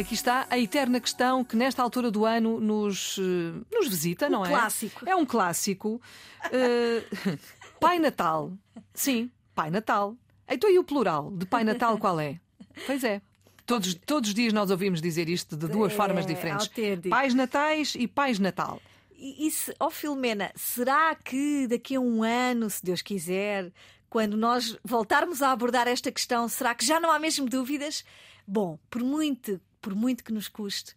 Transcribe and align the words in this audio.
Aqui 0.00 0.14
está 0.14 0.46
a 0.48 0.58
eterna 0.58 0.98
questão 0.98 1.44
que 1.44 1.54
nesta 1.54 1.82
altura 1.82 2.10
do 2.10 2.24
ano 2.24 2.58
nos, 2.58 3.18
eh, 3.18 3.76
nos 3.76 3.86
visita, 3.86 4.30
não 4.30 4.44
é? 4.44 4.48
clássico. 4.48 5.06
É 5.06 5.14
um 5.14 5.26
clássico. 5.26 6.00
Uh, 6.46 7.38
pai 7.78 7.98
Natal. 7.98 8.50
Sim, 8.94 9.30
Pai 9.54 9.70
Natal. 9.70 10.16
Então 10.48 10.70
e 10.70 10.78
o 10.78 10.84
plural 10.84 11.30
de 11.30 11.44
Pai 11.44 11.64
Natal 11.64 11.98
qual 11.98 12.18
é? 12.18 12.40
Pois 12.86 13.04
é. 13.04 13.20
Todos, 13.66 13.94
todos 13.94 14.30
os 14.30 14.34
dias 14.34 14.54
nós 14.54 14.70
ouvimos 14.70 15.02
dizer 15.02 15.28
isto 15.28 15.54
de 15.54 15.68
duas 15.68 15.92
É, 15.92 15.96
formas 15.96 16.24
diferentes. 16.24 16.70
Pais 17.08 17.34
Natais 17.34 17.94
e 17.94 18.08
Pais 18.08 18.38
Natal. 18.38 18.80
E, 19.14 19.46
e 19.46 19.50
se, 19.50 19.74
ó 19.78 19.90
Filomena, 19.90 20.50
será 20.56 21.14
que 21.14 21.66
daqui 21.68 21.94
a 21.94 22.00
um 22.00 22.22
ano, 22.22 22.70
se 22.70 22.82
Deus 22.82 23.02
quiser, 23.02 23.70
quando 24.08 24.34
nós 24.34 24.78
voltarmos 24.82 25.42
a 25.42 25.52
abordar 25.52 25.86
esta 25.86 26.10
questão, 26.10 26.48
será 26.48 26.74
que 26.74 26.86
já 26.86 26.98
não 26.98 27.10
há 27.10 27.18
mesmo 27.18 27.46
dúvidas? 27.46 28.02
Bom, 28.46 28.78
por 28.88 29.02
muito, 29.02 29.60
por 29.80 29.94
muito 29.94 30.24
que 30.24 30.32
nos 30.32 30.48
custe, 30.48 30.96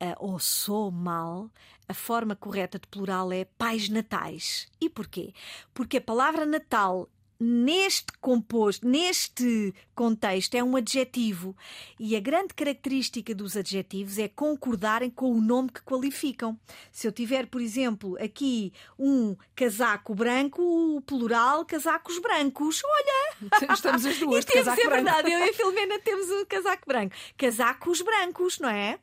ah, 0.00 0.16
ou 0.18 0.38
sou 0.38 0.90
mal, 0.90 1.50
a 1.88 1.94
forma 1.94 2.36
correta 2.36 2.78
de 2.78 2.86
plural 2.86 3.32
é 3.32 3.44
pais 3.44 3.88
natais. 3.88 4.68
E 4.80 4.88
porquê? 4.88 5.32
Porque 5.72 5.96
a 5.96 6.00
palavra 6.00 6.46
Natal 6.46 7.08
neste 7.40 8.12
composto, 8.20 8.86
neste 8.86 9.72
contexto, 9.94 10.54
é 10.56 10.62
um 10.62 10.76
adjetivo. 10.76 11.56
E 11.98 12.16
a 12.16 12.20
grande 12.20 12.52
característica 12.54 13.34
dos 13.34 13.56
adjetivos 13.56 14.18
é 14.18 14.28
concordarem 14.28 15.10
com 15.10 15.30
o 15.32 15.40
nome 15.40 15.70
que 15.70 15.82
qualificam. 15.82 16.58
Se 16.90 17.06
eu 17.06 17.12
tiver, 17.12 17.46
por 17.46 17.60
exemplo, 17.60 18.16
aqui 18.20 18.72
um 18.98 19.36
casaco 19.54 20.14
branco, 20.14 20.62
o 20.62 21.00
plural 21.00 21.64
casacos 21.64 22.18
brancos. 22.18 22.82
Olha! 22.84 23.27
Estamos 23.72 24.04
as 24.06 24.18
duas 24.18 24.44
E 24.44 24.46
temos, 24.48 24.66
é 24.68 24.74
branco. 24.74 24.90
verdade, 24.90 25.30
eu 25.32 25.38
e 25.38 25.50
a 25.50 25.52
Filomena 25.52 25.98
temos 26.00 26.28
o 26.30 26.46
casaco 26.46 26.82
branco. 26.86 27.14
Casacos 27.36 28.00
brancos, 28.02 28.58
não 28.58 28.68
é? 28.68 28.98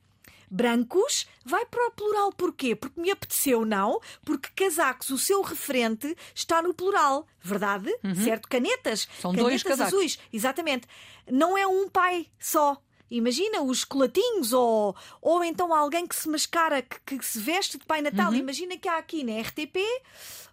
Brancos 0.49 1.27
vai 1.43 1.65
para 1.65 1.87
o 1.87 1.91
plural. 1.91 2.31
Porquê? 2.31 2.75
Porque 2.75 2.99
me 3.01 3.09
apeteceu, 3.11 3.65
não? 3.65 3.99
Porque 4.23 4.49
casacos, 4.55 5.09
o 5.09 5.17
seu 5.17 5.41
referente 5.41 6.15
está 6.33 6.61
no 6.61 6.73
plural. 6.73 7.27
Verdade? 7.41 7.89
Certo? 8.23 8.47
Canetas. 8.47 9.05
Uhum. 9.05 9.21
São 9.21 9.33
dois 9.33 9.63
Canetas 9.63 9.79
casacos. 9.79 9.93
azuis. 9.93 10.19
Exatamente. 10.31 10.87
Não 11.29 11.57
é 11.57 11.65
um 11.65 11.89
pai 11.89 12.27
só. 12.39 12.77
Imagina 13.09 13.61
os 13.61 13.83
colatinhos 13.83 14.51
ou, 14.51 14.95
ou 15.21 15.43
então 15.43 15.73
alguém 15.73 16.07
que 16.07 16.15
se 16.15 16.27
mascara, 16.27 16.81
que, 16.81 17.17
que 17.17 17.25
se 17.25 17.39
veste 17.39 17.77
de 17.77 17.85
Pai 17.85 18.01
Natal. 18.01 18.31
Uhum. 18.31 18.37
Imagina 18.37 18.77
que 18.77 18.87
há 18.89 18.97
aqui 18.97 19.23
na 19.23 19.39
RTP, 19.41 19.77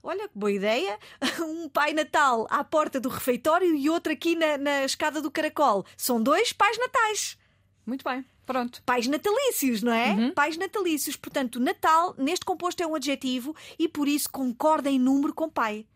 olha 0.03 0.29
que 0.29 0.39
boa 0.39 0.53
ideia, 0.53 0.99
um 1.41 1.69
Pai 1.69 1.93
Natal 1.95 2.47
à 2.51 2.63
porta 2.63 3.01
do 3.01 3.09
refeitório 3.09 3.75
e 3.75 3.89
outro 3.89 4.13
aqui 4.13 4.35
na, 4.37 4.59
na 4.59 4.85
escada 4.85 5.23
do 5.23 5.31
caracol. 5.31 5.85
São 5.97 6.23
dois 6.23 6.53
pais 6.53 6.79
natais. 6.79 7.39
Muito 7.87 8.05
bem, 8.05 8.25
pronto. 8.47 8.83
Pais 8.85 9.07
natalícios, 9.07 9.83
não 9.83 9.93
é? 9.93 10.31
Pais 10.33 10.57
natalícios. 10.57 11.17
Portanto, 11.17 11.59
Natal, 11.59 12.15
neste 12.19 12.45
composto, 12.45 12.83
é 12.83 12.87
um 12.87 12.95
adjetivo 12.95 13.57
e 13.79 13.89
por 13.89 14.07
isso 14.07 14.31
concorda 14.31 14.89
em 14.91 14.99
número 14.99 15.33
com 15.35 15.49
pai. 15.49 15.87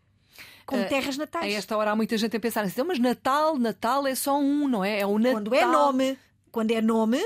Com 0.65 0.75
Eh, 0.75 0.83
terras 0.85 1.15
A 1.15 1.19
natais. 1.19 1.53
esta 1.53 1.77
hora 1.77 1.91
há 1.91 1.95
muita 1.95 2.17
gente 2.17 2.35
a 2.35 2.39
pensar 2.41 2.61
assim, 2.61 2.71
"Então, 2.73 2.85
mas 2.85 2.99
Natal, 2.99 3.57
Natal 3.57 4.05
é 4.05 4.13
só 4.15 4.37
um, 4.37 4.67
não 4.67 4.83
é? 4.83 4.99
É 4.99 5.05
o 5.05 5.17
Natal. 5.17 5.33
Quando 5.35 5.55
é 5.55 5.65
nome, 5.65 6.19
quando 6.57 6.71
é 6.71 6.81
nome, 6.81 7.19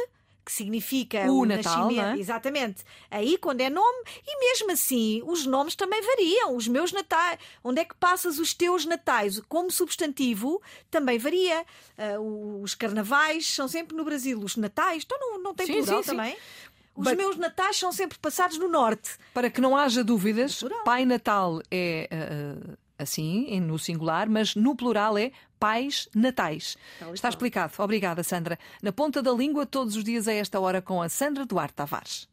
que 0.45 0.51
significa 0.51 1.19
O 1.31 1.39
o, 1.39 1.45
Natal, 1.45 1.85
nascimento. 1.85 2.17
é? 2.17 2.19
Exatamente. 2.19 2.83
Aí, 3.09 3.37
quando 3.37 3.61
é 3.61 3.69
nome, 3.69 4.03
e 4.27 4.39
mesmo 4.41 4.69
assim, 4.73 5.21
os 5.25 5.45
nomes 5.45 5.73
também 5.73 6.01
variam. 6.01 6.53
Os 6.57 6.67
meus 6.67 6.91
natais, 6.91 7.39
onde 7.63 7.79
é 7.79 7.85
que 7.85 7.95
passas 7.95 8.39
os 8.39 8.53
teus 8.53 8.83
natais? 8.85 9.39
Como 9.47 9.71
substantivo, 9.71 10.61
também 10.89 11.17
varia. 11.17 11.63
Ah, 11.97 12.19
os 12.61 12.75
carnavais 12.75 13.47
são 13.47 13.69
sempre 13.69 13.95
no 13.95 14.03
Brasil. 14.03 14.37
Os 14.37 14.57
natais, 14.57 15.03
então 15.05 15.17
não, 15.17 15.41
não 15.41 15.53
tem 15.55 15.65
Sim, 15.65 15.73
plural 15.83 16.03
sim, 16.03 16.09
sim. 16.09 16.15
também. 16.17 16.35
Os 16.93 17.05
But- 17.07 17.15
meus 17.17 17.37
natais 17.37 17.77
são 17.77 17.89
sempre 17.93 18.17
passados 18.19 18.57
no 18.57 18.67
norte. 18.67 19.11
Para 19.33 19.49
que 19.49 19.61
não 19.61 19.77
haja 19.77 20.03
dúvidas. 20.03 20.61
Pai 20.83 21.05
Natal 21.05 21.61
é 21.71 22.09
ah, 22.11 22.75
assim, 23.01 23.59
no 23.59 23.77
singular, 23.77 24.29
mas 24.29 24.55
no 24.55 24.75
plural 24.75 25.17
é 25.17 25.31
pais 25.59 26.09
natais. 26.15 26.77
Está 27.13 27.27
qual. 27.27 27.29
explicado. 27.29 27.73
Obrigada, 27.79 28.23
Sandra. 28.23 28.57
Na 28.81 28.91
ponta 28.91 29.21
da 29.21 29.31
língua, 29.31 29.65
todos 29.65 29.95
os 29.95 30.03
dias 30.03 30.27
a 30.27 30.33
esta 30.33 30.59
hora 30.59 30.81
com 30.81 31.01
a 31.01 31.09
Sandra 31.09 31.45
Duarte 31.45 31.75
Tavares. 31.75 32.30